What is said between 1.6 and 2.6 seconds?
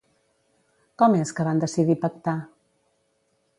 decidir pactar?